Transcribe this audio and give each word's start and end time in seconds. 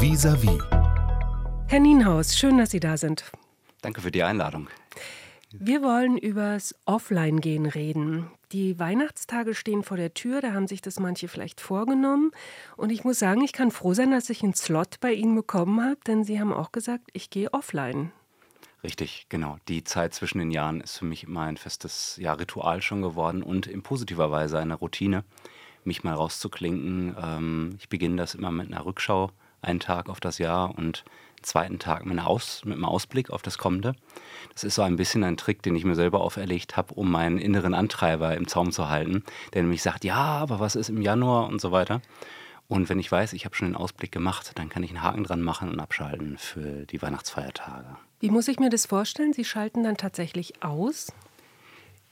Vis-à-vis. 0.00 0.60
Herr 1.66 1.80
Nienhaus, 1.80 2.38
schön, 2.38 2.56
dass 2.56 2.70
Sie 2.70 2.78
da 2.78 2.96
sind. 2.96 3.24
Danke 3.82 4.00
für 4.00 4.12
die 4.12 4.22
Einladung. 4.22 4.68
Wir 5.50 5.82
wollen 5.82 6.16
übers 6.16 6.72
Offline-Gehen 6.84 7.66
reden. 7.66 8.30
Die 8.52 8.78
Weihnachtstage 8.78 9.56
stehen 9.56 9.82
vor 9.82 9.96
der 9.96 10.14
Tür, 10.14 10.40
da 10.40 10.52
haben 10.52 10.68
sich 10.68 10.82
das 10.82 11.00
manche 11.00 11.26
vielleicht 11.26 11.60
vorgenommen. 11.60 12.30
Und 12.76 12.90
ich 12.90 13.02
muss 13.02 13.18
sagen, 13.18 13.42
ich 13.42 13.52
kann 13.52 13.72
froh 13.72 13.92
sein, 13.92 14.12
dass 14.12 14.30
ich 14.30 14.44
einen 14.44 14.54
Slot 14.54 15.00
bei 15.00 15.12
Ihnen 15.12 15.34
bekommen 15.34 15.82
habe, 15.82 15.98
denn 16.06 16.22
Sie 16.22 16.38
haben 16.38 16.52
auch 16.52 16.70
gesagt, 16.70 17.08
ich 17.12 17.28
gehe 17.28 17.52
offline. 17.52 18.12
Richtig, 18.84 19.26
genau. 19.28 19.56
Die 19.66 19.82
Zeit 19.82 20.14
zwischen 20.14 20.38
den 20.38 20.52
Jahren 20.52 20.80
ist 20.80 20.98
für 20.98 21.06
mich 21.06 21.24
immer 21.24 21.42
ein 21.42 21.56
festes 21.56 22.16
ja, 22.20 22.34
Ritual 22.34 22.82
schon 22.82 23.02
geworden 23.02 23.42
und 23.42 23.66
in 23.66 23.82
positiver 23.82 24.30
Weise 24.30 24.60
eine 24.60 24.74
Routine, 24.74 25.24
mich 25.82 26.04
mal 26.04 26.14
rauszuklinken. 26.14 27.16
Ähm, 27.20 27.74
ich 27.80 27.88
beginne 27.88 28.14
das 28.14 28.36
immer 28.36 28.52
mit 28.52 28.68
einer 28.68 28.86
Rückschau, 28.86 29.32
einen 29.62 29.80
Tag 29.80 30.08
auf 30.08 30.20
das 30.20 30.38
Jahr 30.38 30.70
und 30.76 31.04
einen 31.06 31.44
zweiten 31.44 31.78
Tag 31.78 32.06
mit, 32.06 32.18
Aus, 32.20 32.62
mit 32.64 32.74
einem 32.74 32.84
Ausblick 32.84 33.30
auf 33.30 33.42
das 33.42 33.58
Kommende. 33.58 33.94
Das 34.52 34.64
ist 34.64 34.74
so 34.74 34.82
ein 34.82 34.96
bisschen 34.96 35.24
ein 35.24 35.36
Trick, 35.36 35.62
den 35.62 35.76
ich 35.76 35.84
mir 35.84 35.94
selber 35.94 36.20
auferlegt 36.20 36.76
habe, 36.76 36.94
um 36.94 37.10
meinen 37.10 37.38
inneren 37.38 37.74
Antreiber 37.74 38.36
im 38.36 38.48
Zaum 38.48 38.72
zu 38.72 38.88
halten, 38.88 39.24
der 39.54 39.62
nämlich 39.62 39.82
sagt, 39.82 40.04
ja, 40.04 40.16
aber 40.16 40.60
was 40.60 40.76
ist 40.76 40.88
im 40.88 41.02
Januar 41.02 41.46
und 41.46 41.60
so 41.60 41.72
weiter. 41.72 42.00
Und 42.68 42.90
wenn 42.90 42.98
ich 42.98 43.10
weiß, 43.10 43.32
ich 43.32 43.46
habe 43.46 43.56
schon 43.56 43.68
den 43.68 43.76
Ausblick 43.76 44.12
gemacht, 44.12 44.52
dann 44.56 44.68
kann 44.68 44.82
ich 44.82 44.90
einen 44.90 45.02
Haken 45.02 45.24
dran 45.24 45.40
machen 45.40 45.70
und 45.70 45.80
abschalten 45.80 46.36
für 46.36 46.84
die 46.84 47.00
Weihnachtsfeiertage. 47.00 47.96
Wie 48.20 48.30
muss 48.30 48.46
ich 48.48 48.58
mir 48.58 48.68
das 48.68 48.84
vorstellen? 48.84 49.32
Sie 49.32 49.44
schalten 49.44 49.84
dann 49.84 49.96
tatsächlich 49.96 50.62
aus? 50.62 51.12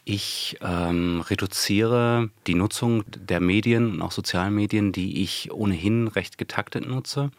Ich 0.09 0.57
ähm, 0.61 1.21
reduziere 1.21 2.31
die 2.47 2.55
Nutzung 2.55 3.03
der 3.09 3.41
Medien 3.41 3.91
und 3.91 4.03
auch 4.03 4.13
sozialen 4.13 4.55
Medien, 4.55 4.93
die 4.93 5.25
ich 5.25 5.51
ohnehin 5.53 6.07
recht 6.07 6.39
getaktet 6.39 6.87
nutze. 6.87 7.33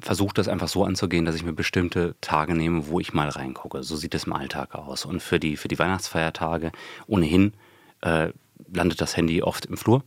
Versuche 0.00 0.34
das 0.34 0.48
einfach 0.48 0.66
so 0.66 0.84
anzugehen, 0.84 1.24
dass 1.24 1.36
ich 1.36 1.44
mir 1.44 1.52
bestimmte 1.52 2.16
Tage 2.20 2.56
nehme, 2.56 2.88
wo 2.88 2.98
ich 2.98 3.14
mal 3.14 3.28
reingucke. 3.28 3.84
So 3.84 3.94
sieht 3.94 4.16
es 4.16 4.24
im 4.24 4.32
Alltag 4.32 4.74
aus. 4.74 5.04
Und 5.04 5.22
für 5.22 5.38
die, 5.38 5.56
für 5.56 5.68
die 5.68 5.78
Weihnachtsfeiertage 5.78 6.72
ohnehin 7.06 7.52
äh, 8.00 8.30
landet 8.74 9.00
das 9.00 9.16
Handy 9.16 9.40
oft 9.40 9.66
im 9.66 9.76
Flur. 9.76 10.02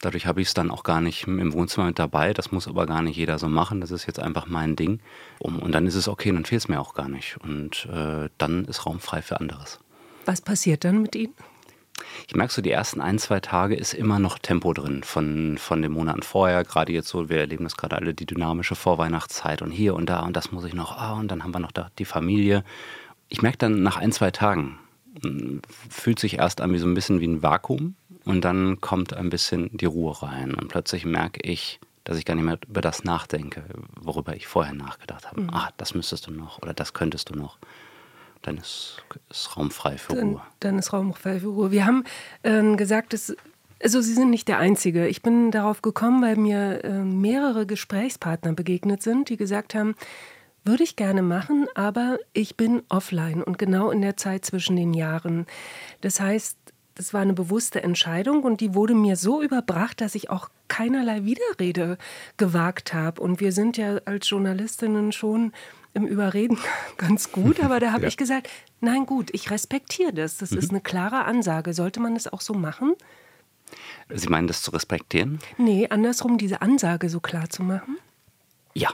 Dadurch 0.00 0.26
habe 0.26 0.40
ich 0.40 0.46
es 0.46 0.54
dann 0.54 0.70
auch 0.70 0.84
gar 0.84 1.00
nicht 1.00 1.26
im 1.26 1.52
Wohnzimmer 1.52 1.88
mit 1.88 1.98
dabei. 1.98 2.34
Das 2.34 2.52
muss 2.52 2.68
aber 2.68 2.86
gar 2.86 3.02
nicht 3.02 3.16
jeder 3.16 3.40
so 3.40 3.48
machen. 3.48 3.80
Das 3.80 3.90
ist 3.90 4.06
jetzt 4.06 4.20
einfach 4.20 4.46
mein 4.46 4.76
Ding. 4.76 5.00
Und 5.40 5.72
dann 5.72 5.88
ist 5.88 5.96
es 5.96 6.06
okay, 6.06 6.30
dann 6.30 6.44
fehlt 6.44 6.60
es 6.60 6.68
mir 6.68 6.80
auch 6.80 6.94
gar 6.94 7.08
nicht. 7.08 7.36
Und 7.42 7.86
äh, 7.86 8.28
dann 8.38 8.64
ist 8.66 8.86
Raum 8.86 9.00
frei 9.00 9.22
für 9.22 9.40
anderes. 9.40 9.80
Was 10.24 10.40
passiert 10.40 10.84
dann 10.84 11.02
mit 11.02 11.16
Ihnen? 11.16 11.34
Ich 12.28 12.34
merke 12.34 12.52
so, 12.52 12.62
die 12.62 12.70
ersten 12.70 13.00
ein, 13.00 13.18
zwei 13.18 13.40
Tage 13.40 13.74
ist 13.74 13.94
immer 13.94 14.18
noch 14.18 14.38
Tempo 14.38 14.72
drin 14.72 15.02
von, 15.02 15.58
von 15.58 15.82
den 15.82 15.92
Monaten 15.92 16.22
vorher. 16.22 16.64
Gerade 16.64 16.92
jetzt 16.92 17.08
so, 17.08 17.28
wir 17.28 17.38
erleben 17.38 17.64
das 17.64 17.76
gerade 17.76 17.96
alle, 17.96 18.14
die 18.14 18.26
dynamische 18.26 18.74
Vorweihnachtszeit 18.74 19.62
und 19.62 19.70
hier 19.70 19.94
und 19.94 20.06
da 20.06 20.20
und 20.20 20.36
das 20.36 20.52
muss 20.52 20.64
ich 20.64 20.74
noch, 20.74 20.96
ah, 20.96 21.14
und 21.14 21.28
dann 21.28 21.42
haben 21.42 21.54
wir 21.54 21.60
noch 21.60 21.72
da 21.72 21.90
die 21.98 22.04
Familie. 22.04 22.64
Ich 23.28 23.42
merke 23.42 23.58
dann 23.58 23.82
nach 23.82 23.96
ein, 23.96 24.12
zwei 24.12 24.30
Tagen, 24.30 24.78
hm, 25.22 25.62
fühlt 25.90 26.18
sich 26.18 26.38
erst 26.38 26.60
an 26.60 26.72
wie 26.72 26.78
so 26.78 26.86
ein 26.86 26.94
bisschen 26.94 27.20
wie 27.20 27.28
ein 27.28 27.42
Vakuum 27.42 27.94
und 28.24 28.42
dann 28.44 28.80
kommt 28.80 29.14
ein 29.14 29.30
bisschen 29.30 29.76
die 29.76 29.86
Ruhe 29.86 30.22
rein 30.22 30.54
und 30.54 30.68
plötzlich 30.68 31.04
merke 31.04 31.40
ich, 31.42 31.80
dass 32.04 32.18
ich 32.18 32.24
gar 32.24 32.34
nicht 32.34 32.44
mehr 32.44 32.58
über 32.68 32.80
das 32.80 33.04
nachdenke, 33.04 33.64
worüber 34.00 34.34
ich 34.34 34.46
vorher 34.46 34.74
nachgedacht 34.74 35.26
habe. 35.26 35.42
Mhm. 35.42 35.50
Ah, 35.50 35.70
das 35.76 35.94
müsstest 35.94 36.26
du 36.26 36.32
noch 36.32 36.60
oder 36.62 36.74
das 36.74 36.94
könntest 36.94 37.30
du 37.30 37.34
noch 37.34 37.58
dann 38.42 38.58
ist, 38.58 39.02
ist 39.30 39.56
Raum 39.56 39.70
frei 39.70 39.98
für 39.98 40.14
dann, 40.14 40.30
Ruhe. 40.30 40.42
Dann 40.60 40.78
ist 40.78 40.92
Raum 40.92 41.14
frei 41.14 41.40
für 41.40 41.48
Ruhe. 41.48 41.70
Wir 41.70 41.86
haben 41.86 42.04
äh, 42.42 42.76
gesagt, 42.76 43.12
dass 43.12 43.34
also 43.82 44.00
Sie 44.00 44.14
sind 44.14 44.30
nicht 44.30 44.46
der 44.46 44.58
Einzige. 44.58 45.08
Ich 45.08 45.22
bin 45.22 45.50
darauf 45.50 45.82
gekommen, 45.82 46.22
weil 46.22 46.36
mir 46.36 46.84
äh, 46.84 47.02
mehrere 47.02 47.66
Gesprächspartner 47.66 48.52
begegnet 48.52 49.02
sind, 49.02 49.28
die 49.28 49.36
gesagt 49.36 49.74
haben, 49.74 49.96
würde 50.64 50.84
ich 50.84 50.94
gerne 50.94 51.22
machen, 51.22 51.66
aber 51.74 52.18
ich 52.32 52.56
bin 52.56 52.82
offline 52.88 53.42
und 53.42 53.58
genau 53.58 53.90
in 53.90 54.00
der 54.00 54.16
Zeit 54.16 54.44
zwischen 54.44 54.76
den 54.76 54.94
Jahren. 54.94 55.46
Das 56.02 56.20
heißt, 56.20 56.56
das 56.94 57.12
war 57.12 57.22
eine 57.22 57.32
bewusste 57.32 57.82
Entscheidung 57.82 58.44
und 58.44 58.60
die 58.60 58.74
wurde 58.74 58.94
mir 58.94 59.16
so 59.16 59.42
überbracht, 59.42 60.00
dass 60.00 60.14
ich 60.14 60.30
auch 60.30 60.50
keinerlei 60.68 61.24
Widerrede 61.24 61.98
gewagt 62.36 62.94
habe. 62.94 63.20
Und 63.20 63.40
wir 63.40 63.50
sind 63.50 63.76
ja 63.76 63.96
als 64.04 64.28
Journalistinnen 64.30 65.10
schon 65.10 65.52
im 65.94 66.06
Überreden 66.06 66.58
ganz 66.96 67.32
gut, 67.32 67.60
aber 67.60 67.80
da 67.80 67.92
habe 67.92 68.02
ja. 68.02 68.08
ich 68.08 68.16
gesagt, 68.16 68.48
nein 68.80 69.06
gut, 69.06 69.30
ich 69.32 69.50
respektiere 69.50 70.12
das. 70.12 70.38
Das 70.38 70.50
mhm. 70.50 70.58
ist 70.58 70.70
eine 70.70 70.80
klare 70.80 71.24
Ansage. 71.24 71.74
Sollte 71.74 72.00
man 72.00 72.14
das 72.14 72.32
auch 72.32 72.40
so 72.40 72.54
machen? 72.54 72.94
Sie 74.08 74.28
meinen 74.28 74.46
das 74.46 74.62
zu 74.62 74.70
respektieren? 74.70 75.38
Nee, 75.58 75.88
andersrum 75.88 76.38
diese 76.38 76.60
Ansage 76.60 77.08
so 77.08 77.20
klar 77.20 77.48
zu 77.48 77.62
machen? 77.62 77.98
Ja. 78.74 78.90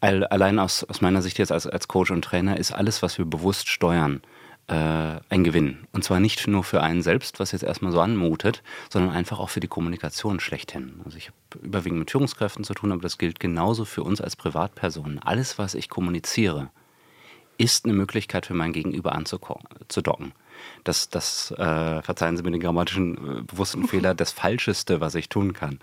Allein 0.00 0.60
aus, 0.60 0.84
aus 0.84 1.00
meiner 1.00 1.22
Sicht 1.22 1.38
jetzt 1.38 1.50
als, 1.50 1.66
als 1.66 1.88
Coach 1.88 2.12
und 2.12 2.22
Trainer 2.22 2.56
ist 2.56 2.70
alles, 2.70 3.02
was 3.02 3.18
wir 3.18 3.24
bewusst 3.24 3.68
steuern, 3.68 4.22
äh, 4.68 5.20
ein 5.28 5.44
Gewinn. 5.44 5.86
Und 5.92 6.04
zwar 6.04 6.20
nicht 6.20 6.46
nur 6.46 6.62
für 6.62 6.82
einen 6.82 7.02
selbst, 7.02 7.40
was 7.40 7.52
jetzt 7.52 7.62
erstmal 7.62 7.92
so 7.92 8.00
anmutet, 8.00 8.62
sondern 8.90 9.12
einfach 9.12 9.38
auch 9.38 9.48
für 9.48 9.60
die 9.60 9.68
Kommunikation 9.68 10.40
schlechthin. 10.40 11.00
Also 11.04 11.16
ich 11.16 11.28
habe 11.28 11.66
überwiegend 11.66 11.98
mit 11.98 12.10
Führungskräften 12.10 12.64
zu 12.64 12.74
tun, 12.74 12.92
aber 12.92 13.02
das 13.02 13.18
gilt 13.18 13.40
genauso 13.40 13.84
für 13.84 14.02
uns 14.02 14.20
als 14.20 14.36
Privatpersonen. 14.36 15.18
Alles, 15.18 15.58
was 15.58 15.74
ich 15.74 15.88
kommuniziere, 15.88 16.70
ist 17.56 17.84
eine 17.84 17.94
Möglichkeit 17.94 18.46
für 18.46 18.54
mein 18.54 18.72
Gegenüber 18.72 19.14
anzudocken. 19.14 20.32
Das, 20.84 21.08
das 21.08 21.50
äh, 21.52 22.02
verzeihen 22.02 22.36
Sie 22.36 22.42
mir 22.42 22.52
den 22.52 22.60
grammatischen 22.60 23.16
äh, 23.16 23.42
bewussten 23.42 23.84
Fehler, 23.88 24.14
das 24.14 24.32
Falscheste, 24.32 25.00
was 25.00 25.14
ich 25.14 25.28
tun 25.28 25.54
kann 25.54 25.78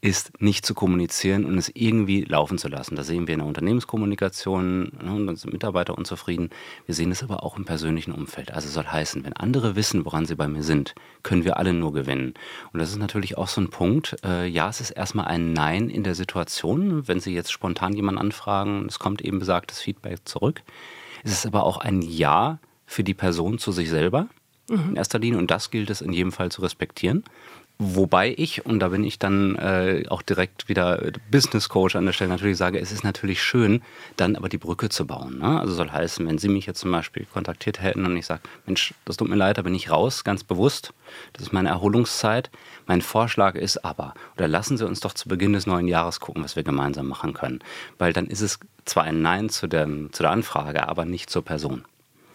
ist 0.00 0.40
nicht 0.40 0.64
zu 0.64 0.74
kommunizieren 0.74 1.44
und 1.44 1.58
es 1.58 1.70
irgendwie 1.74 2.22
laufen 2.22 2.56
zu 2.56 2.68
lassen. 2.68 2.94
Das 2.94 3.08
sehen 3.08 3.26
wir 3.26 3.34
in 3.34 3.40
der 3.40 3.48
Unternehmenskommunikation 3.48 4.92
ne, 5.02 5.12
und 5.12 5.26
dann 5.26 5.34
sind 5.34 5.52
Mitarbeiter 5.52 5.98
unzufrieden. 5.98 6.50
Wir 6.86 6.94
sehen 6.94 7.10
es 7.10 7.24
aber 7.24 7.42
auch 7.42 7.56
im 7.56 7.64
persönlichen 7.64 8.12
Umfeld. 8.12 8.52
Also 8.52 8.68
soll 8.68 8.86
heißen, 8.86 9.24
wenn 9.24 9.32
andere 9.32 9.74
wissen, 9.74 10.04
woran 10.04 10.24
sie 10.24 10.36
bei 10.36 10.46
mir 10.46 10.62
sind, 10.62 10.94
können 11.24 11.44
wir 11.44 11.56
alle 11.56 11.72
nur 11.72 11.92
gewinnen. 11.92 12.34
Und 12.72 12.78
das 12.78 12.90
ist 12.90 12.98
natürlich 12.98 13.36
auch 13.36 13.48
so 13.48 13.60
ein 13.60 13.70
Punkt. 13.70 14.16
Äh, 14.24 14.46
ja, 14.46 14.68
es 14.68 14.80
ist 14.80 14.90
erstmal 14.90 15.26
ein 15.26 15.52
Nein 15.52 15.90
in 15.90 16.04
der 16.04 16.14
Situation. 16.14 17.08
Wenn 17.08 17.18
Sie 17.18 17.34
jetzt 17.34 17.50
spontan 17.50 17.94
jemanden 17.94 18.20
anfragen, 18.20 18.86
es 18.86 19.00
kommt 19.00 19.20
eben 19.20 19.40
besagtes 19.40 19.80
Feedback 19.80 20.20
zurück. 20.28 20.62
Es 21.24 21.32
ist 21.32 21.46
aber 21.46 21.64
auch 21.64 21.78
ein 21.78 22.02
Ja 22.02 22.60
für 22.86 23.02
die 23.02 23.14
Person 23.14 23.58
zu 23.58 23.72
sich 23.72 23.90
selber 23.90 24.28
in 24.70 24.96
erster 24.96 25.18
Linie 25.18 25.38
und 25.38 25.50
das 25.50 25.70
gilt 25.70 25.88
es 25.90 26.00
in 26.00 26.12
jedem 26.12 26.32
Fall 26.32 26.50
zu 26.50 26.60
respektieren. 26.60 27.24
Wobei 27.80 28.34
ich, 28.36 28.66
und 28.66 28.80
da 28.80 28.88
bin 28.88 29.04
ich 29.04 29.20
dann 29.20 29.54
äh, 29.54 30.02
auch 30.08 30.22
direkt 30.22 30.68
wieder 30.68 31.12
Business 31.30 31.68
Coach 31.68 31.94
an 31.94 32.06
der 32.06 32.12
Stelle, 32.12 32.30
natürlich 32.30 32.56
sage, 32.56 32.80
es 32.80 32.90
ist 32.90 33.04
natürlich 33.04 33.40
schön, 33.40 33.82
dann 34.16 34.34
aber 34.34 34.48
die 34.48 34.58
Brücke 34.58 34.88
zu 34.88 35.06
bauen. 35.06 35.38
Ne? 35.38 35.60
Also 35.60 35.74
soll 35.74 35.88
heißen, 35.88 36.26
wenn 36.26 36.38
Sie 36.38 36.48
mich 36.48 36.66
jetzt 36.66 36.80
zum 36.80 36.90
Beispiel 36.90 37.24
kontaktiert 37.32 37.80
hätten 37.80 38.04
und 38.04 38.16
ich 38.16 38.26
sage, 38.26 38.40
Mensch, 38.66 38.94
das 39.04 39.16
tut 39.16 39.28
mir 39.28 39.36
leid, 39.36 39.58
da 39.58 39.62
bin 39.62 39.76
ich 39.76 39.92
raus, 39.92 40.24
ganz 40.24 40.42
bewusst, 40.42 40.92
das 41.34 41.44
ist 41.44 41.52
meine 41.52 41.68
Erholungszeit. 41.68 42.50
Mein 42.86 43.00
Vorschlag 43.00 43.54
ist 43.54 43.84
aber, 43.84 44.14
oder 44.36 44.48
lassen 44.48 44.76
Sie 44.76 44.84
uns 44.84 44.98
doch 44.98 45.14
zu 45.14 45.28
Beginn 45.28 45.52
des 45.52 45.68
neuen 45.68 45.86
Jahres 45.86 46.18
gucken, 46.18 46.42
was 46.42 46.56
wir 46.56 46.64
gemeinsam 46.64 47.06
machen 47.06 47.32
können. 47.32 47.60
Weil 47.96 48.12
dann 48.12 48.26
ist 48.26 48.40
es 48.40 48.58
zwar 48.86 49.04
ein 49.04 49.22
Nein 49.22 49.50
zu, 49.50 49.68
dem, 49.68 50.12
zu 50.12 50.24
der 50.24 50.32
Anfrage, 50.32 50.88
aber 50.88 51.04
nicht 51.04 51.30
zur 51.30 51.44
Person. 51.44 51.84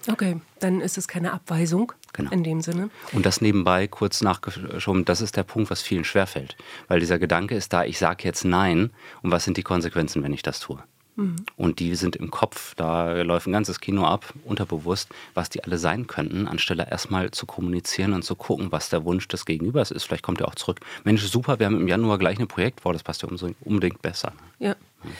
Okay, 0.08 0.41
dann 0.59 0.81
ist 0.81 0.97
es 0.97 1.08
keine 1.08 1.34
Abweisung 1.34 1.94
genau. 2.12 2.31
in 2.31 2.44
dem 2.44 2.62
Sinne. 2.62 2.90
Und 3.14 3.25
das 3.25 3.41
nebenbei 3.41 3.88
kurz 3.88 4.22
nachgeschoben, 4.22 5.06
das 5.06 5.22
ist 5.22 5.38
der 5.38 5.44
Punkt, 5.44 5.69
was 5.69 5.81
vielen 5.81 6.03
schwerfällt. 6.03 6.58
Weil 6.88 7.00
dieser 7.00 7.19
Gedanke 7.19 7.56
ist 7.56 7.74
da, 7.74 7.86
ich 7.86 7.97
sage 7.97 8.24
jetzt 8.24 8.44
Nein 8.44 8.92
und 9.22 9.31
was 9.31 9.46
sind 9.46 9.58
die 9.58 9.63
Konsequenzen, 9.63 10.24
wenn 10.24 10.34
ich 10.34 10.42
das 10.42 10.59
tue? 10.59 10.84
Mhm. 11.16 11.36
Und 11.58 11.80
die 11.80 11.96
sind 11.96 12.16
im 12.16 12.31
Kopf, 12.31 12.75
da 12.75 13.22
läuft 13.22 13.47
ein 13.47 13.53
ganzes 13.53 13.80
Kino 13.80 14.06
ab, 14.06 14.34
unterbewusst, 14.46 15.09
was 15.34 15.50
die 15.50 15.63
alle 15.63 15.78
sein 15.78 16.08
könnten, 16.08 16.47
anstelle 16.47 16.90
erstmal 16.90 17.31
zu 17.31 17.46
kommunizieren 17.46 18.13
und 18.13 18.24
zu 18.24 18.36
gucken, 18.36 18.72
was 18.72 18.90
der 18.90 19.06
Wunsch 19.06 19.28
des 19.28 19.46
Gegenübers 19.46 19.92
ist. 19.92 20.03
Vielleicht 20.03 20.24
kommt 20.24 20.42
er 20.42 20.47
auch 20.47 20.56
zurück. 20.56 20.80
Mensch, 21.03 21.22
super, 21.24 21.59
wir 21.59 21.68
haben 21.68 21.80
im 21.80 21.88
Januar 21.88 22.18
gleich 22.18 22.40
ein 22.40 22.47
Projekt 22.47 22.81
vor, 22.81 22.94
das 22.94 23.03
passt 23.03 23.22
ja 23.22 23.30
unbedingt 23.62 24.02
besser. 24.02 24.34
Ja. 24.59 24.75
Mhm. 25.03 25.12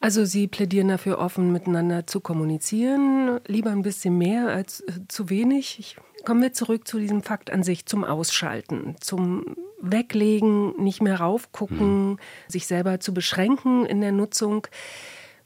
Also 0.00 0.24
Sie 0.24 0.46
plädieren 0.46 0.88
dafür, 0.88 1.18
offen 1.18 1.52
miteinander 1.52 2.06
zu 2.06 2.20
kommunizieren, 2.20 3.40
lieber 3.46 3.70
ein 3.70 3.82
bisschen 3.82 4.16
mehr 4.16 4.48
als 4.48 4.80
äh, 4.80 5.00
zu 5.08 5.28
wenig. 5.28 5.78
Ich, 5.80 5.96
kommen 6.24 6.40
wir 6.40 6.52
zurück 6.52 6.86
zu 6.86 6.98
diesem 6.98 7.22
Fakt 7.22 7.50
an 7.50 7.62
sich, 7.64 7.86
zum 7.86 8.04
Ausschalten, 8.04 8.94
zum 9.00 9.56
Weglegen, 9.80 10.80
nicht 10.80 11.02
mehr 11.02 11.20
raufgucken, 11.20 12.10
mhm. 12.10 12.18
sich 12.46 12.66
selber 12.66 13.00
zu 13.00 13.12
beschränken 13.12 13.86
in 13.86 14.00
der 14.00 14.12
Nutzung. 14.12 14.66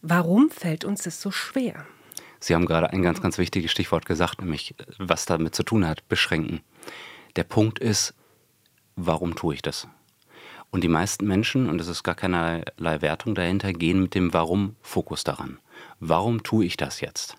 Warum 0.03 0.51
fällt 0.51 0.85
uns 0.85 1.03
das 1.03 1.21
so 1.21 1.31
schwer? 1.31 1.87
Sie 2.39 2.55
haben 2.55 2.67
gerade 2.67 2.91
ein 2.91 3.03
ganz, 3.03 3.23
ganz 3.23 3.39
wichtiges 3.39 3.71
Stichwort 3.71 4.05
gesagt, 4.05 4.41
nämlich 4.41 4.75
was 4.99 5.27
damit 5.27 5.55
zu 5.55 5.63
tun 5.63 5.87
hat, 5.87 6.07
beschränken. 6.09 6.61
Der 7.37 7.45
Punkt 7.45 7.79
ist, 7.79 8.15
warum 8.97 9.37
tue 9.37 9.55
ich 9.55 9.63
das? 9.63 9.87
Und 10.73 10.83
die 10.83 10.89
meisten 10.89 11.27
Menschen, 11.27 11.69
und 11.69 11.81
es 11.83 11.87
ist 11.87 12.03
gar 12.03 12.15
keinerlei 12.15 13.03
Wertung 13.03 13.35
dahinter, 13.35 13.75
gehen 13.75 14.03
mit 14.03 14.15
dem 14.15 14.33
Warum-Fokus 14.33 15.23
daran. 15.23 15.59
Warum 16.01 16.43
tue 16.43 16.65
ich 16.65 16.79
das 16.79 17.03
jetzt? 17.03 17.37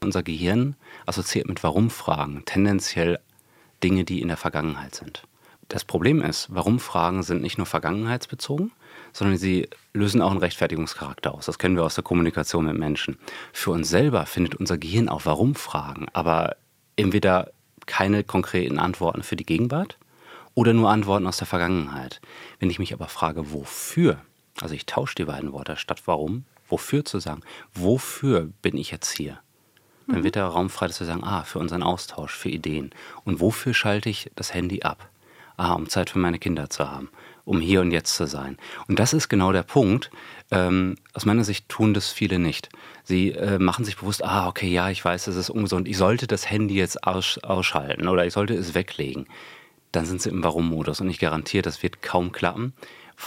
Unser 0.00 0.22
Gehirn 0.22 0.76
assoziiert 1.04 1.48
mit 1.48 1.64
Warum-Fragen 1.64 2.44
tendenziell 2.46 3.18
Dinge, 3.82 4.04
die 4.04 4.22
in 4.22 4.28
der 4.28 4.36
Vergangenheit 4.36 4.94
sind. 4.94 5.24
Das 5.66 5.84
Problem 5.84 6.22
ist, 6.22 6.54
Warum-Fragen 6.54 7.24
sind 7.24 7.42
nicht 7.42 7.58
nur 7.58 7.66
vergangenheitsbezogen, 7.66 8.70
sondern 9.12 9.38
sie 9.38 9.68
lösen 9.92 10.22
auch 10.22 10.30
einen 10.30 10.38
Rechtfertigungscharakter 10.38 11.34
aus. 11.34 11.46
Das 11.46 11.58
kennen 11.58 11.74
wir 11.74 11.84
aus 11.84 11.96
der 11.96 12.04
Kommunikation 12.04 12.66
mit 12.66 12.78
Menschen. 12.78 13.18
Für 13.52 13.72
uns 13.72 13.88
selber 13.88 14.24
findet 14.24 14.54
unser 14.54 14.78
Gehirn 14.78 15.08
auch 15.08 15.26
Warum-Fragen, 15.26 16.06
aber 16.12 16.56
entweder 16.94 17.50
keine 17.86 18.22
konkreten 18.22 18.78
Antworten 18.78 19.24
für 19.24 19.34
die 19.34 19.46
Gegenwart 19.46 19.98
oder 20.58 20.72
nur 20.72 20.90
Antworten 20.90 21.28
aus 21.28 21.36
der 21.36 21.46
Vergangenheit. 21.46 22.20
Wenn 22.58 22.68
ich 22.68 22.80
mich 22.80 22.92
aber 22.92 23.06
frage, 23.06 23.52
wofür, 23.52 24.18
also 24.60 24.74
ich 24.74 24.86
tausche 24.86 25.14
die 25.14 25.24
beiden 25.24 25.52
Worte 25.52 25.76
statt 25.76 26.02
warum, 26.06 26.46
wofür 26.68 27.04
zu 27.04 27.20
sagen, 27.20 27.42
wofür 27.74 28.48
bin 28.60 28.76
ich 28.76 28.90
jetzt 28.90 29.16
hier? 29.16 29.38
Dann 30.08 30.24
wird 30.24 30.34
der 30.34 30.46
Raum 30.46 30.68
frei, 30.68 30.88
dass 30.88 30.98
wir 30.98 31.06
sagen, 31.06 31.22
ah, 31.22 31.44
für 31.44 31.60
unseren 31.60 31.84
Austausch, 31.84 32.34
für 32.34 32.48
Ideen. 32.48 32.90
Und 33.24 33.38
wofür 33.38 33.72
schalte 33.72 34.08
ich 34.08 34.32
das 34.34 34.52
Handy 34.52 34.82
ab? 34.82 35.08
Ah, 35.56 35.74
um 35.74 35.88
Zeit 35.88 36.10
für 36.10 36.18
meine 36.18 36.40
Kinder 36.40 36.68
zu 36.70 36.90
haben, 36.90 37.08
um 37.44 37.60
hier 37.60 37.80
und 37.80 37.92
jetzt 37.92 38.16
zu 38.16 38.26
sein. 38.26 38.56
Und 38.88 38.98
das 38.98 39.12
ist 39.12 39.28
genau 39.28 39.52
der 39.52 39.62
Punkt. 39.62 40.10
Ähm, 40.50 40.96
aus 41.14 41.24
meiner 41.24 41.44
Sicht 41.44 41.68
tun 41.68 41.94
das 41.94 42.10
viele 42.10 42.40
nicht. 42.40 42.68
Sie 43.04 43.30
äh, 43.30 43.60
machen 43.60 43.84
sich 43.84 43.96
bewusst, 43.96 44.24
ah, 44.24 44.48
okay, 44.48 44.68
ja, 44.68 44.90
ich 44.90 45.04
weiß, 45.04 45.28
es 45.28 45.36
ist 45.36 45.50
ungesund. 45.50 45.86
Ich 45.86 45.98
sollte 45.98 46.26
das 46.26 46.50
Handy 46.50 46.74
jetzt 46.74 47.04
aus, 47.04 47.38
ausschalten 47.44 48.08
oder 48.08 48.26
ich 48.26 48.32
sollte 48.32 48.54
es 48.54 48.74
weglegen. 48.74 49.28
Dann 49.92 50.06
sind 50.06 50.20
sie 50.22 50.30
im 50.30 50.44
Warum-Modus 50.44 51.00
und 51.00 51.08
ich 51.08 51.18
garantiere, 51.18 51.62
das 51.62 51.82
wird 51.82 52.02
kaum 52.02 52.32
klappen, 52.32 52.74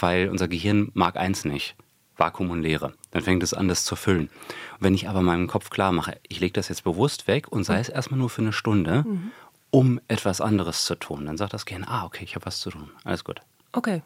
weil 0.00 0.28
unser 0.28 0.48
Gehirn 0.48 0.90
mag 0.94 1.16
eins 1.16 1.44
nicht. 1.44 1.76
Vakuum 2.16 2.50
und 2.50 2.62
Leere. 2.62 2.94
Dann 3.10 3.22
fängt 3.22 3.42
es 3.42 3.54
an, 3.54 3.68
das 3.68 3.84
zu 3.84 3.96
füllen. 3.96 4.30
Wenn 4.78 4.94
ich 4.94 5.08
aber 5.08 5.22
meinem 5.22 5.46
Kopf 5.46 5.70
klar 5.70 5.92
mache, 5.92 6.18
ich 6.28 6.40
lege 6.40 6.52
das 6.52 6.68
jetzt 6.68 6.84
bewusst 6.84 7.26
weg 7.26 7.50
und 7.50 7.64
sei 7.64 7.80
es 7.80 7.88
erstmal 7.88 8.18
nur 8.18 8.30
für 8.30 8.42
eine 8.42 8.52
Stunde, 8.52 9.04
mhm. 9.06 9.32
um 9.70 10.00
etwas 10.08 10.40
anderes 10.40 10.84
zu 10.84 10.94
tun, 10.94 11.26
dann 11.26 11.36
sagt 11.36 11.52
das 11.52 11.66
Gehirn, 11.66 11.84
ah, 11.84 12.04
okay, 12.04 12.24
ich 12.24 12.34
habe 12.34 12.46
was 12.46 12.60
zu 12.60 12.70
tun. 12.70 12.90
Alles 13.04 13.24
gut. 13.24 13.40
Okay. 13.72 14.02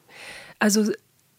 Also 0.59 0.93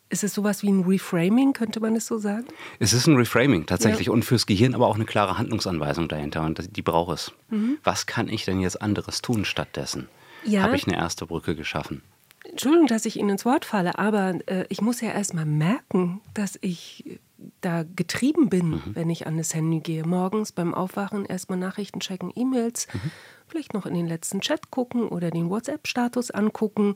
ist 0.10 0.24
es 0.24 0.34
sowas 0.34 0.64
wie 0.64 0.70
ein 0.70 0.84
Reframing, 0.84 1.54
könnte 1.54 1.80
man 1.80 1.96
es 1.96 2.06
so 2.06 2.18
sagen? 2.18 2.46
Es 2.80 2.94
ist 2.94 3.08
ein 3.08 3.16
Reframing 3.16 3.66
tatsächlich 3.66 4.08
ja. 4.08 4.14
und 4.14 4.24
fürs 4.24 4.46
Gehirn 4.46 4.74
aber 4.74 4.88
auch 4.88 4.96
eine 4.96 5.06
klare 5.06 5.38
Handlungsanweisung 5.38 6.08
dahinter 6.08 6.44
und 6.44 6.76
die 6.76 6.82
braucht 6.82 7.14
es. 7.14 7.32
Mhm. 7.50 7.78
Was 7.84 8.06
kann 8.06 8.30
ich 8.30 8.46
denn 8.46 8.62
jetzt 8.62 8.82
anderes 8.82 9.22
tun 9.22 9.46
stattdessen? 9.46 10.08
Ja. 10.44 10.64
Habe 10.64 10.76
ich 10.76 10.88
eine 10.88 10.98
erste 10.98 11.26
Brücke 11.26 11.56
geschaffen? 11.56 12.02
Entschuldigung, 12.50 12.88
dass 12.88 13.06
ich 13.06 13.18
Ihnen 13.18 13.30
ins 13.30 13.46
Wort 13.46 13.66
falle, 13.66 14.00
aber 14.00 14.40
äh, 14.48 14.66
ich 14.70 14.82
muss 14.82 15.02
ja 15.02 15.12
erst 15.12 15.34
mal 15.34 15.46
merken, 15.46 16.22
dass 16.34 16.58
ich 16.62 17.20
da 17.62 17.84
getrieben 17.96 18.50
bin, 18.50 18.70
mhm. 18.70 18.82
wenn 18.94 19.10
ich 19.10 19.28
an 19.28 19.38
das 19.38 19.54
Handy 19.54 19.80
gehe. 19.80 20.04
Morgens 20.06 20.52
beim 20.52 20.74
Aufwachen 20.74 21.26
erstmal 21.26 21.60
Nachrichten 21.60 22.00
checken, 22.00 22.32
E-Mails, 22.36 22.88
mhm. 22.94 23.12
vielleicht 23.48 23.74
noch 23.74 23.86
in 23.86 23.94
den 23.94 24.08
letzten 24.08 24.42
Chat 24.42 24.72
gucken 24.72 25.08
oder 25.08 25.30
den 25.30 25.50
WhatsApp-Status 25.50 26.32
angucken. 26.32 26.96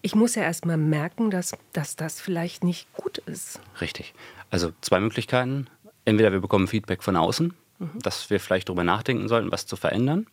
Ich 0.00 0.14
muss 0.14 0.34
ja 0.34 0.42
erstmal 0.42 0.76
merken, 0.76 1.30
dass, 1.30 1.52
dass 1.72 1.96
das 1.96 2.20
vielleicht 2.20 2.64
nicht 2.64 2.90
gut 2.94 3.18
ist. 3.18 3.60
Richtig. 3.80 4.14
Also 4.50 4.72
zwei 4.80 5.00
Möglichkeiten. 5.00 5.66
Entweder 6.04 6.32
wir 6.32 6.40
bekommen 6.40 6.68
Feedback 6.68 7.02
von 7.02 7.16
außen, 7.16 7.54
mhm. 7.78 7.90
dass 8.02 8.30
wir 8.30 8.40
vielleicht 8.40 8.68
darüber 8.68 8.84
nachdenken 8.84 9.28
sollten, 9.28 9.52
was 9.52 9.66
zu 9.66 9.76
verändern 9.76 10.26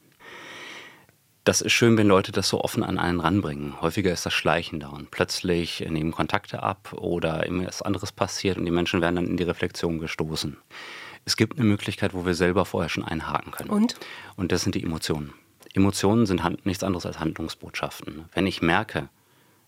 das 1.44 1.62
ist 1.62 1.72
schön, 1.72 1.98
wenn 1.98 2.08
Leute 2.08 2.32
das 2.32 2.50
so 2.50 2.62
offen 2.62 2.84
an 2.84 2.98
einen 2.98 3.20
ranbringen. 3.20 3.82
Häufiger 3.82 4.12
ist 4.12 4.26
das 4.26 4.34
schleichender 4.34 4.92
und 4.94 5.10
plötzlich 5.12 5.80
nehmen 5.90 6.12
Kontakte 6.12 6.62
ab 6.62 6.94
oder 6.94 7.46
irgendwas 7.46 7.82
anderes 7.82 8.12
passiert 8.12 8.58
und 8.58 8.66
die 8.66 8.72
Menschen 8.72 9.02
werden 9.02 9.16
dann 9.16 9.28
in 9.28 9.38
die 9.38 9.44
Reflexion 9.44 10.00
gestoßen. 10.00 10.58
Es 11.26 11.38
gibt 11.38 11.58
eine 11.58 11.68
Möglichkeit, 11.68 12.14
wo 12.14 12.26
wir 12.26 12.34
selber 12.34 12.66
vorher 12.66 12.90
schon 12.90 13.04
einhaken 13.04 13.52
können. 13.52 13.70
Und? 13.70 13.96
Und 14.36 14.52
das 14.52 14.62
sind 14.62 14.76
die 14.76 14.84
Emotionen. 14.84 15.34
Emotionen 15.74 16.26
sind 16.26 16.66
nichts 16.66 16.84
anderes 16.84 17.06
als 17.06 17.20
Handlungsbotschaften. 17.20 18.26
Wenn 18.34 18.48
ich 18.48 18.62
merke, 18.62 19.10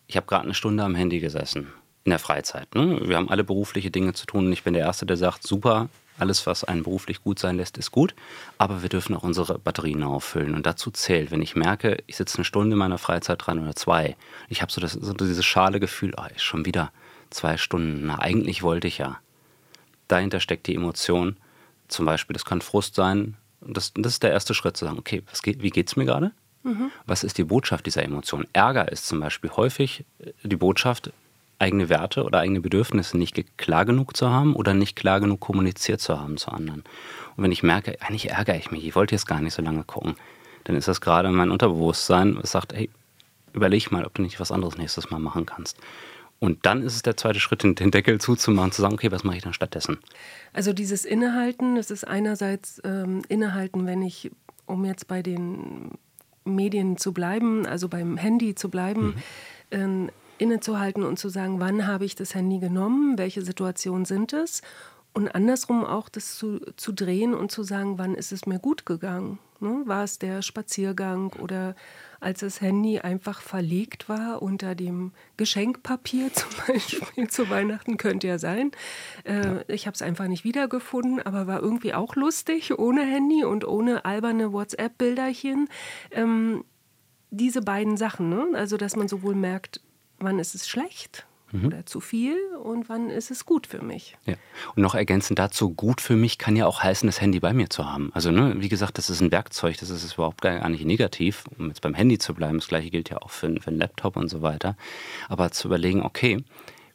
ich 0.07 0.17
habe 0.17 0.27
gerade 0.27 0.45
eine 0.45 0.53
Stunde 0.53 0.83
am 0.83 0.95
Handy 0.95 1.19
gesessen, 1.19 1.67
in 2.03 2.09
der 2.09 2.19
Freizeit. 2.19 2.73
Ne? 2.73 3.07
Wir 3.07 3.17
haben 3.17 3.29
alle 3.29 3.43
berufliche 3.43 3.91
Dinge 3.91 4.13
zu 4.13 4.25
tun 4.25 4.47
und 4.47 4.53
ich 4.53 4.63
bin 4.63 4.73
der 4.73 4.83
Erste, 4.83 5.05
der 5.05 5.17
sagt, 5.17 5.43
super, 5.43 5.89
alles, 6.21 6.45
was 6.45 6.63
einen 6.63 6.83
beruflich 6.83 7.23
gut 7.23 7.39
sein 7.39 7.57
lässt, 7.57 7.77
ist 7.77 7.91
gut, 7.91 8.13
aber 8.57 8.81
wir 8.81 8.89
dürfen 8.89 9.15
auch 9.15 9.23
unsere 9.23 9.57
Batterien 9.57 10.03
auffüllen. 10.03 10.55
Und 10.55 10.65
dazu 10.65 10.91
zählt, 10.91 11.31
wenn 11.31 11.41
ich 11.41 11.55
merke, 11.55 11.97
ich 12.07 12.17
sitze 12.17 12.37
eine 12.37 12.45
Stunde 12.45 12.75
in 12.75 12.79
meiner 12.79 12.97
Freizeit 12.97 13.45
dran 13.45 13.59
oder 13.59 13.75
zwei, 13.75 14.15
ich 14.47 14.61
habe 14.61 14.71
so, 14.71 14.79
das, 14.79 14.93
so 14.93 15.13
dieses 15.13 15.45
schale 15.45 15.79
Gefühl, 15.79 16.13
oh, 16.17 16.23
ist 16.33 16.43
schon 16.43 16.65
wieder 16.65 16.91
zwei 17.31 17.57
Stunden, 17.57 18.05
na 18.05 18.19
eigentlich 18.19 18.61
wollte 18.63 18.87
ich 18.87 18.99
ja. 18.99 19.19
Dahinter 20.07 20.39
steckt 20.39 20.67
die 20.67 20.75
Emotion, 20.75 21.37
zum 21.87 22.05
Beispiel, 22.05 22.33
das 22.33 22.45
kann 22.45 22.61
Frust 22.61 22.95
sein, 22.95 23.35
das, 23.61 23.93
das 23.95 24.13
ist 24.13 24.23
der 24.23 24.31
erste 24.31 24.53
Schritt 24.53 24.77
zu 24.77 24.85
sagen, 24.85 24.99
okay, 24.99 25.23
was 25.29 25.41
geht, 25.41 25.61
wie 25.61 25.69
geht 25.69 25.87
es 25.87 25.95
mir 25.95 26.05
gerade? 26.05 26.31
Mhm. 26.63 26.91
Was 27.05 27.23
ist 27.23 27.37
die 27.37 27.43
Botschaft 27.43 27.85
dieser 27.85 28.03
Emotion? 28.03 28.45
Ärger 28.53 28.91
ist 28.91 29.07
zum 29.07 29.19
Beispiel 29.19 29.49
häufig 29.51 30.05
die 30.43 30.55
Botschaft, 30.55 31.11
eigene 31.61 31.89
Werte 31.89 32.23
oder 32.23 32.39
eigene 32.39 32.61
Bedürfnisse 32.61 33.17
nicht 33.17 33.57
klar 33.57 33.85
genug 33.85 34.17
zu 34.17 34.29
haben 34.29 34.55
oder 34.55 34.73
nicht 34.73 34.95
klar 34.95 35.19
genug 35.19 35.39
kommuniziert 35.39 36.01
zu 36.01 36.19
haben 36.19 36.37
zu 36.37 36.51
anderen. 36.51 36.83
Und 37.35 37.43
wenn 37.43 37.51
ich 37.51 37.63
merke, 37.63 37.95
eigentlich 38.01 38.29
ärgere 38.31 38.57
ich 38.57 38.71
mich, 38.71 38.85
ich 38.85 38.95
wollte 38.95 39.15
jetzt 39.15 39.27
gar 39.27 39.41
nicht 39.41 39.53
so 39.53 39.61
lange 39.61 39.83
gucken, 39.83 40.15
dann 40.63 40.75
ist 40.75 40.87
das 40.87 41.01
gerade 41.01 41.29
mein 41.29 41.51
Unterbewusstsein, 41.51 42.37
was 42.41 42.51
sagt, 42.51 42.73
hey, 42.73 42.89
überleg 43.53 43.91
mal, 43.91 44.05
ob 44.05 44.13
du 44.13 44.21
nicht 44.21 44.39
was 44.39 44.51
anderes 44.51 44.77
nächstes 44.77 45.09
Mal 45.09 45.19
machen 45.19 45.45
kannst. 45.45 45.77
Und 46.39 46.65
dann 46.65 46.81
ist 46.81 46.95
es 46.95 47.03
der 47.03 47.17
zweite 47.17 47.39
Schritt, 47.39 47.61
den 47.61 47.91
Deckel 47.91 48.19
zuzumachen, 48.19 48.71
zu 48.71 48.81
sagen, 48.81 48.95
okay, 48.95 49.11
was 49.11 49.23
mache 49.23 49.37
ich 49.37 49.43
dann 49.43 49.53
stattdessen? 49.53 49.99
Also 50.53 50.73
dieses 50.73 51.05
Innehalten, 51.05 51.75
das 51.75 51.91
ist 51.91 52.07
einerseits 52.07 52.81
ähm, 52.83 53.21
Innehalten, 53.29 53.85
wenn 53.85 54.01
ich, 54.01 54.31
um 54.65 54.83
jetzt 54.83 55.07
bei 55.07 55.21
den 55.21 55.91
Medien 56.43 56.97
zu 56.97 57.13
bleiben, 57.13 57.67
also 57.67 57.87
beim 57.87 58.17
Handy 58.17 58.55
zu 58.55 58.69
bleiben, 58.69 59.07
mhm. 59.07 59.13
ähm, 59.69 60.09
innezuhalten 60.41 61.03
und 61.03 61.17
zu 61.17 61.29
sagen, 61.29 61.59
wann 61.59 61.87
habe 61.87 62.05
ich 62.05 62.15
das 62.15 62.35
Handy 62.35 62.59
genommen, 62.59 63.17
welche 63.17 63.41
Situationen 63.41 64.05
sind 64.05 64.33
es 64.33 64.61
und 65.13 65.35
andersrum 65.35 65.83
auch 65.83 66.09
das 66.09 66.37
zu, 66.37 66.59
zu 66.77 66.93
drehen 66.93 67.33
und 67.33 67.51
zu 67.51 67.63
sagen, 67.63 67.97
wann 67.97 68.15
ist 68.15 68.31
es 68.31 68.45
mir 68.45 68.59
gut 68.59 68.85
gegangen. 68.85 69.39
Ne? 69.59 69.83
War 69.85 70.03
es 70.03 70.19
der 70.19 70.41
Spaziergang 70.41 71.33
oder 71.33 71.75
als 72.19 72.39
das 72.39 72.61
Handy 72.61 72.99
einfach 72.99 73.41
verlegt 73.41 74.07
war 74.07 74.41
unter 74.41 74.73
dem 74.73 75.11
Geschenkpapier 75.37 76.31
zum 76.33 76.49
Beispiel 76.65 77.29
zu 77.29 77.49
Weihnachten, 77.49 77.97
könnte 77.97 78.27
ja 78.27 78.39
sein. 78.39 78.71
Äh, 79.25 79.65
ich 79.67 79.85
habe 79.85 79.95
es 79.95 80.01
einfach 80.01 80.27
nicht 80.27 80.45
wiedergefunden, 80.45 81.21
aber 81.21 81.45
war 81.45 81.61
irgendwie 81.61 81.93
auch 81.93 82.15
lustig 82.15 82.77
ohne 82.79 83.03
Handy 83.03 83.43
und 83.43 83.67
ohne 83.67 84.05
alberne 84.05 84.53
WhatsApp-Bilderchen. 84.53 85.67
Ähm, 86.11 86.63
diese 87.31 87.61
beiden 87.61 87.97
Sachen, 87.97 88.29
ne? 88.29 88.47
also 88.53 88.77
dass 88.77 88.95
man 88.95 89.07
sowohl 89.07 89.35
merkt, 89.35 89.81
wann 90.21 90.39
ist 90.39 90.55
es 90.55 90.67
schlecht 90.67 91.25
mhm. 91.51 91.65
oder 91.67 91.85
zu 91.85 91.99
viel 91.99 92.37
und 92.63 92.89
wann 92.89 93.09
ist 93.09 93.31
es 93.31 93.45
gut 93.45 93.67
für 93.67 93.81
mich. 93.81 94.17
Ja. 94.25 94.35
Und 94.75 94.83
noch 94.83 94.95
ergänzend 94.95 95.39
dazu, 95.39 95.71
gut 95.71 96.01
für 96.01 96.15
mich 96.15 96.37
kann 96.37 96.55
ja 96.55 96.65
auch 96.65 96.83
heißen, 96.83 97.07
das 97.07 97.21
Handy 97.21 97.39
bei 97.39 97.53
mir 97.53 97.69
zu 97.69 97.85
haben. 97.85 98.11
Also 98.13 98.31
ne, 98.31 98.55
wie 98.57 98.69
gesagt, 98.69 98.97
das 98.97 99.09
ist 99.09 99.21
ein 99.21 99.31
Werkzeug, 99.31 99.77
das 99.77 99.89
ist 99.89 100.13
überhaupt 100.13 100.41
gar 100.41 100.67
nicht 100.69 100.85
negativ, 100.85 101.45
um 101.57 101.67
jetzt 101.67 101.81
beim 101.81 101.93
Handy 101.93 102.17
zu 102.17 102.33
bleiben. 102.33 102.59
Das 102.59 102.67
gleiche 102.67 102.89
gilt 102.89 103.09
ja 103.09 103.17
auch 103.21 103.29
für, 103.29 103.53
für 103.59 103.67
einen 103.67 103.79
Laptop 103.79 104.17
und 104.17 104.29
so 104.29 104.41
weiter. 104.41 104.75
Aber 105.29 105.51
zu 105.51 105.67
überlegen, 105.67 106.03
okay, 106.03 106.43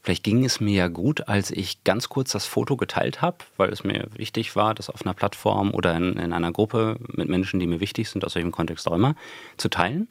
Vielleicht 0.03 0.23
ging 0.23 0.45
es 0.45 0.61
mir 0.61 0.75
ja 0.75 0.87
gut, 0.87 1.27
als 1.27 1.51
ich 1.51 1.83
ganz 1.83 2.09
kurz 2.09 2.31
das 2.31 2.47
Foto 2.47 2.77
geteilt 2.77 3.23
habe, 3.23 3.39
weil 3.57 3.71
es 3.71 3.83
mir 3.83 4.07
wichtig 4.15 4.55
war, 4.55 4.73
das 4.73 4.89
auf 4.89 5.05
einer 5.05 5.15
Plattform 5.15 5.75
oder 5.75 5.97
in, 5.97 6.13
in, 6.13 6.33
einer 6.33 6.53
Gruppe 6.53 7.01
mit 7.09 7.29
Menschen, 7.29 7.59
die 7.59 7.67
mir 7.67 7.81
wichtig 7.81 8.09
sind, 8.09 8.25
aus 8.25 8.37
welchem 8.37 8.53
Kontext 8.53 8.87
auch 8.87 8.93
immer, 8.93 9.17
zu 9.57 9.69
teilen. 9.69 10.07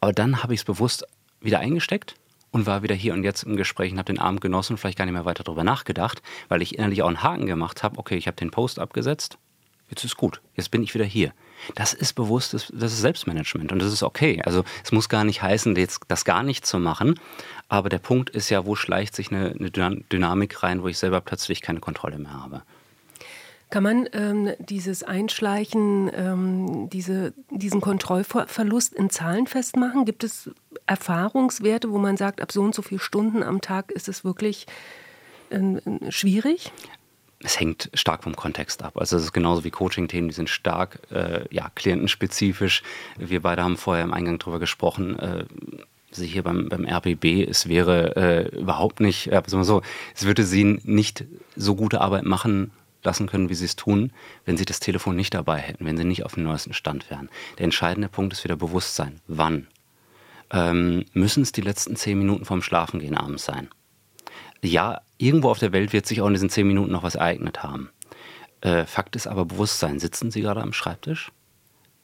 Aber 0.00 0.12
dann 0.12 0.42
habe 0.42 0.54
ich 0.54 0.60
es 0.62 0.64
bewusst 0.64 1.06
wieder 1.40 1.60
eingesteckt 1.60 2.16
und 2.50 2.66
war 2.66 2.82
wieder 2.82 2.94
hier 2.94 3.14
und 3.14 3.24
jetzt 3.24 3.42
im 3.42 3.56
Gespräch 3.56 3.92
und 3.92 3.98
habe 3.98 4.12
den 4.12 4.18
Abend 4.18 4.40
genossen 4.40 4.74
und 4.74 4.78
vielleicht 4.78 4.98
gar 4.98 5.04
nicht 5.04 5.14
mehr 5.14 5.24
weiter 5.24 5.44
darüber 5.44 5.64
nachgedacht, 5.64 6.22
weil 6.48 6.62
ich 6.62 6.76
innerlich 6.76 7.02
auch 7.02 7.08
einen 7.08 7.22
Haken 7.22 7.46
gemacht 7.46 7.82
habe. 7.82 7.98
Okay, 7.98 8.16
ich 8.16 8.26
habe 8.26 8.36
den 8.36 8.50
Post 8.50 8.78
abgesetzt, 8.78 9.38
jetzt 9.90 10.04
ist 10.04 10.16
gut, 10.16 10.40
jetzt 10.54 10.70
bin 10.70 10.82
ich 10.82 10.94
wieder 10.94 11.04
hier. 11.04 11.32
Das 11.74 11.92
ist 11.92 12.14
bewusst, 12.14 12.54
das 12.54 12.70
ist 12.70 13.00
Selbstmanagement 13.00 13.72
und 13.72 13.80
das 13.80 13.92
ist 13.92 14.02
okay. 14.02 14.40
Also 14.44 14.64
es 14.84 14.92
muss 14.92 15.08
gar 15.08 15.24
nicht 15.24 15.42
heißen, 15.42 15.74
jetzt 15.76 16.02
das 16.08 16.24
gar 16.24 16.42
nicht 16.42 16.64
zu 16.64 16.78
machen, 16.78 17.18
aber 17.68 17.88
der 17.88 17.98
Punkt 17.98 18.30
ist 18.30 18.48
ja, 18.48 18.64
wo 18.64 18.76
schleicht 18.76 19.16
sich 19.16 19.32
eine, 19.32 19.54
eine 19.58 19.70
Dynamik 19.70 20.62
rein, 20.62 20.82
wo 20.82 20.88
ich 20.88 20.98
selber 20.98 21.20
plötzlich 21.20 21.60
keine 21.62 21.80
Kontrolle 21.80 22.18
mehr 22.18 22.34
habe. 22.34 22.62
Kann 23.70 23.82
man 23.82 24.08
ähm, 24.12 24.52
dieses 24.58 25.02
Einschleichen, 25.02 26.10
ähm, 26.14 26.88
diese, 26.90 27.34
diesen 27.50 27.82
Kontrollverlust 27.82 28.94
in 28.94 29.10
Zahlen 29.10 29.46
festmachen? 29.46 30.06
Gibt 30.06 30.24
es 30.24 30.50
Erfahrungswerte, 30.86 31.90
wo 31.90 31.98
man 31.98 32.16
sagt, 32.16 32.40
ab 32.40 32.50
so 32.50 32.62
und 32.62 32.74
so 32.74 32.80
viele 32.80 33.00
Stunden 33.00 33.42
am 33.42 33.60
Tag 33.60 33.92
ist 33.92 34.08
es 34.08 34.24
wirklich 34.24 34.66
ähm, 35.50 35.80
schwierig? 36.08 36.72
Es 37.40 37.60
hängt 37.60 37.90
stark 37.92 38.24
vom 38.24 38.34
Kontext 38.34 38.82
ab. 38.82 38.96
Also 38.96 39.16
es 39.16 39.24
ist 39.24 39.32
genauso 39.32 39.64
wie 39.64 39.70
Coaching-Themen, 39.70 40.28
die 40.28 40.34
sind 40.34 40.48
stark 40.48 41.00
äh, 41.10 41.44
ja, 41.50 41.70
klientenspezifisch. 41.74 42.82
Wir 43.16 43.42
beide 43.42 43.62
haben 43.62 43.76
vorher 43.76 44.02
im 44.02 44.14
Eingang 44.14 44.38
darüber 44.38 44.58
gesprochen. 44.58 45.18
Äh, 45.18 45.44
Sie 46.10 46.26
hier 46.26 46.42
beim, 46.42 46.70
beim 46.70 46.86
RBB, 46.86 47.46
es 47.46 47.68
wäre 47.68 48.16
äh, 48.16 48.58
überhaupt 48.58 49.00
nicht, 49.00 49.30
äh, 49.30 49.42
so, 49.46 49.82
es 50.14 50.24
würde 50.24 50.42
sie 50.42 50.80
nicht 50.84 51.26
so 51.54 51.74
gute 51.76 52.00
Arbeit 52.00 52.24
machen, 52.24 52.70
lassen 53.02 53.26
können, 53.26 53.48
wie 53.48 53.54
sie 53.54 53.64
es 53.64 53.76
tun, 53.76 54.12
wenn 54.44 54.56
sie 54.56 54.64
das 54.64 54.80
Telefon 54.80 55.16
nicht 55.16 55.34
dabei 55.34 55.58
hätten, 55.58 55.84
wenn 55.86 55.96
sie 55.96 56.04
nicht 56.04 56.24
auf 56.24 56.34
dem 56.34 56.44
neuesten 56.44 56.72
Stand 56.72 57.10
wären. 57.10 57.28
Der 57.58 57.64
entscheidende 57.64 58.08
Punkt 58.08 58.32
ist 58.32 58.44
wieder 58.44 58.56
Bewusstsein. 58.56 59.20
Wann? 59.26 59.66
Ähm, 60.50 61.04
müssen 61.12 61.42
es 61.42 61.52
die 61.52 61.60
letzten 61.60 61.96
zehn 61.96 62.18
Minuten 62.18 62.44
vorm 62.44 62.62
Schlafengehen 62.62 63.16
abends 63.16 63.44
sein? 63.44 63.68
ja, 64.62 65.00
irgendwo 65.18 65.50
auf 65.50 65.58
der 65.58 65.72
Welt 65.72 65.92
wird 65.92 66.06
sich 66.06 66.20
auch 66.20 66.26
in 66.26 66.34
diesen 66.34 66.50
zehn 66.50 66.66
Minuten 66.66 66.92
noch 66.92 67.02
was 67.02 67.14
ereignet 67.14 67.62
haben. 67.62 67.90
Äh, 68.60 68.86
Fakt 68.86 69.16
ist 69.16 69.26
aber 69.26 69.44
Bewusstsein. 69.44 70.00
Sitzen 70.00 70.30
Sie 70.30 70.40
gerade 70.40 70.62
am 70.62 70.72
Schreibtisch? 70.72 71.30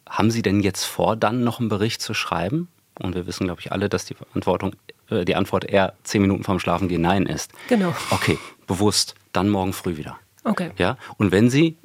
Haben 0.08 0.30
Sie 0.30 0.42
denn 0.42 0.60
jetzt 0.60 0.84
vor, 0.84 1.16
dann 1.16 1.42
noch 1.42 1.58
einen 1.58 1.68
Bericht 1.68 2.00
zu 2.02 2.14
schreiben? 2.14 2.68
Und 3.00 3.16
wir 3.16 3.26
wissen, 3.26 3.46
glaube 3.46 3.60
ich, 3.60 3.72
alle, 3.72 3.88
dass 3.88 4.04
die 4.04 4.14
Verantwortung, 4.14 4.76
äh, 5.10 5.24
die 5.24 5.34
Antwort 5.34 5.64
eher 5.64 5.94
zehn 6.04 6.22
Minuten 6.22 6.44
vorm 6.44 6.60
Schlafengehen 6.60 7.02
Nein 7.02 7.26
ist. 7.26 7.52
Genau. 7.68 7.94
Okay, 8.10 8.38
bewusst. 8.66 9.14
Dann 9.32 9.48
morgen 9.48 9.72
früh 9.72 9.96
wieder. 9.96 10.16
Okay. 10.44 10.70
Ja. 10.78 10.96
Und 11.16 11.32
wenn 11.32 11.50
Sie 11.50 11.76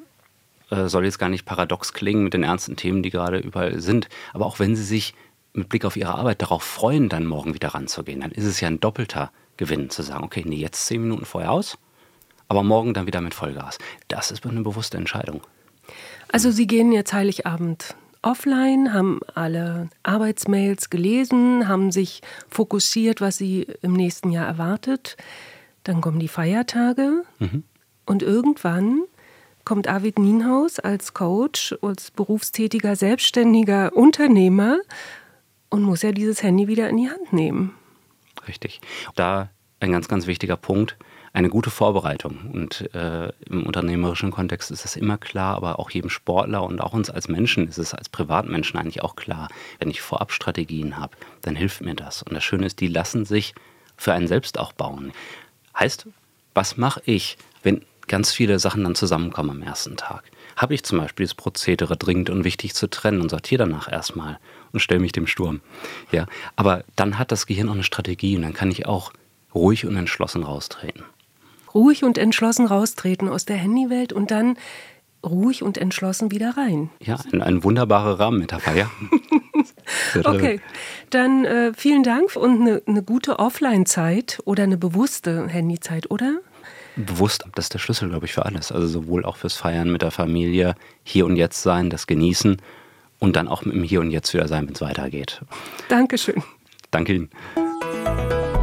äh, 0.70 0.88
soll 0.88 1.06
jetzt 1.06 1.20
gar 1.20 1.30
nicht 1.30 1.46
paradox 1.46 1.94
klingen 1.94 2.24
mit 2.24 2.34
den 2.34 2.44
ernsten 2.44 2.76
Themen, 2.76 3.02
die 3.02 3.10
gerade 3.10 3.40
überall 3.40 3.80
sind, 3.82 4.08
aber 4.34 4.46
auch 4.46 4.60
wenn 4.60 4.76
Sie 4.76 4.84
sich 4.84 5.16
mit 5.54 5.70
Blick 5.70 5.86
auf 5.86 5.98
Ihre 5.98 6.16
Arbeit 6.16 6.42
darauf 6.42 6.64
freuen, 6.64 7.10
dann 7.10 7.26
morgen 7.26 7.54
wieder 7.54 7.70
ranzugehen, 7.70 8.22
dann 8.22 8.32
ist 8.32 8.46
es 8.46 8.62
ja 8.62 8.68
ein 8.68 8.80
doppelter 8.80 9.32
Gewinn 9.58 9.90
zu 9.90 10.04
sagen, 10.04 10.24
okay, 10.24 10.44
nee, 10.46 10.58
jetzt 10.58 10.86
zehn 10.86 11.02
Minuten 11.02 11.26
vorher 11.26 11.52
aus, 11.52 11.78
aber 12.48 12.64
morgen 12.64 12.94
dann 12.94 13.08
wieder 13.08 13.22
mit 13.22 13.34
Vollgas. 13.34 13.78
Das 14.08 14.32
ist 14.32 14.46
eine 14.46 14.62
bewusste 14.62 14.98
Entscheidung. 14.98 15.42
Also 16.32 16.52
Sie 16.52 16.68
gehen 16.68 16.92
jetzt 16.92 17.14
Heiligabend 17.14 17.96
offline, 18.22 18.94
haben 18.94 19.22
alle 19.34 19.90
Arbeitsmails 20.04 20.90
gelesen, 20.90 21.68
haben 21.68 21.92
sich 21.92 22.22
fokussiert, 22.50 23.22
was 23.22 23.38
Sie 23.38 23.68
im 23.82 23.94
nächsten 23.94 24.32
Jahr 24.32 24.46
erwartet. 24.46 25.18
Dann 25.84 26.02
kommen 26.02 26.20
die 26.20 26.28
Feiertage 26.28 27.24
mhm. 27.40 27.64
Und 28.10 28.24
irgendwann 28.24 29.04
kommt 29.66 29.88
Arvid 29.88 30.18
Nienhaus 30.18 30.80
als 30.80 31.14
Coach, 31.14 31.76
als 31.84 32.10
berufstätiger, 32.10 32.96
selbstständiger 32.96 33.96
Unternehmer 33.96 34.80
und 35.70 35.84
muss 35.84 36.02
ja 36.02 36.12
dieses 36.12 36.42
Handy 36.42 36.68
wieder 36.68 36.90
in 36.90 36.98
die 36.98 37.08
Hand 37.08 37.32
nehmen. 37.34 37.76
Richtig. 38.48 38.82
Da 39.16 39.52
ein 39.80 39.92
ganz, 39.92 40.08
ganz 40.08 40.26
wichtiger 40.26 40.58
Punkt 40.58 40.98
eine 41.34 41.50
gute 41.50 41.70
Vorbereitung. 41.70 42.50
Und 42.52 42.92
äh, 42.96 43.32
im 43.48 43.68
unternehmerischen 43.68 44.32
Kontext 44.32 44.72
ist 44.72 44.86
das 44.86 44.96
immer 44.96 45.20
klar, 45.20 45.58
aber 45.58 45.78
auch 45.78 45.92
jedem 45.92 46.10
Sportler 46.10 46.64
und 46.64 46.82
auch 46.82 46.94
uns 46.94 47.12
als 47.12 47.28
Menschen 47.28 47.68
ist 47.68 47.78
es 47.78 47.94
als 47.94 48.10
Privatmenschen 48.10 48.80
eigentlich 48.80 49.04
auch 49.04 49.16
klar. 49.16 49.50
Wenn 49.78 49.92
ich 49.92 50.02
vorab 50.02 50.32
Strategien 50.32 50.98
habe, 50.98 51.16
dann 51.44 51.56
hilft 51.56 51.82
mir 51.82 51.94
das. 51.94 52.24
Und 52.24 52.34
das 52.34 52.44
Schöne 52.44 52.66
ist, 52.66 52.80
die 52.80 52.88
lassen 52.88 53.24
sich 53.24 53.54
für 53.98 54.14
einen 54.14 54.28
selbst 54.28 54.58
auch 54.58 54.74
bauen. 54.74 55.12
Heißt, 55.78 56.08
was 56.56 56.76
mache 56.76 57.04
ich, 57.06 57.38
wenn 57.62 57.84
ganz 58.10 58.34
viele 58.34 58.60
Sachen 58.60 58.84
dann 58.84 58.96
zusammenkommen 58.96 59.52
am 59.52 59.62
ersten 59.62 59.96
Tag? 59.96 60.24
Habe 60.58 60.74
ich 60.74 60.84
zum 60.84 60.98
Beispiel 60.98 61.26
das 61.26 61.36
Prozedere 61.36 61.96
dringend 61.96 62.30
und 62.30 62.44
wichtig 62.44 62.76
zu 62.76 62.90
trennen 62.90 63.22
und 63.22 63.30
sortiere 63.30 63.66
danach 63.66 63.90
erstmal 63.90 64.40
und 64.74 64.82
stelle 64.82 65.00
mich 65.00 65.14
dem 65.14 65.28
Sturm. 65.28 65.62
Ja, 66.12 66.26
aber 66.58 66.84
dann 66.98 67.18
hat 67.18 67.32
das 67.32 67.46
Gehirn 67.46 67.70
auch 67.70 67.74
eine 67.74 67.84
Strategie 67.84 68.36
und 68.36 68.42
dann 68.42 68.54
kann 68.54 68.70
ich 68.70 68.86
auch 68.86 69.14
ruhig 69.56 69.86
und 69.86 69.96
entschlossen 69.96 70.44
raustreten 70.44 71.06
ruhig 71.74 72.04
und 72.04 72.18
entschlossen 72.18 72.66
raustreten 72.66 73.28
aus 73.28 73.46
der 73.46 73.58
Handywelt 73.58 74.14
und 74.14 74.32
dann 74.32 74.58
ruhig 75.26 75.64
und 75.64 75.78
entschlossen 75.78 76.32
wieder 76.32 76.56
rein. 76.56 76.90
Ja, 77.02 77.18
ein, 77.32 77.42
ein 77.42 77.64
wunderbarer 77.64 78.20
Rahmenmetapher, 78.20 78.76
ja. 78.76 78.90
okay, 80.24 80.62
dann 81.10 81.44
äh, 81.44 81.74
vielen 81.76 82.04
Dank 82.04 82.36
und 82.36 82.62
eine, 82.62 82.82
eine 82.86 83.04
gute 83.04 83.40
Offline-Zeit 83.40 84.40
oder 84.46 84.64
eine 84.64 84.78
bewusste 84.78 85.48
Handyzeit, 85.48 86.10
oder? 86.10 86.40
Bewusst, 87.06 87.46
das 87.56 87.66
ist 87.66 87.74
der 87.74 87.80
Schlüssel, 87.80 88.10
glaube 88.10 88.26
ich, 88.26 88.34
für 88.34 88.46
alles. 88.46 88.72
Also 88.72 88.88
sowohl 88.88 89.26
auch 89.26 89.38
fürs 89.38 89.56
Feiern 89.56 89.92
mit 89.92 90.02
der 90.02 90.12
Familie, 90.12 90.76
hier 91.04 91.26
und 91.26 91.38
jetzt 91.38 91.62
sein, 91.62 91.90
das 91.90 92.08
genießen 92.08 92.58
und 93.20 93.36
dann 93.36 93.48
auch 93.48 93.64
mit 93.64 93.76
dem 93.76 93.84
Hier 93.84 94.02
und 94.02 94.12
Jetzt 94.12 94.34
wieder 94.34 94.48
sein, 94.48 94.68
wenn 94.68 94.74
es 94.74 94.82
weitergeht. 94.82 95.42
Dankeschön. 95.88 96.44
Danke 96.92 97.14
Ihnen. 97.14 97.30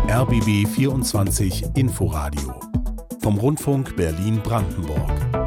RBB 0.08 0.68
24 0.68 1.64
Inforadio 1.74 2.60
vom 3.22 3.38
Rundfunk 3.38 3.96
Berlin-Brandenburg. 3.96 5.45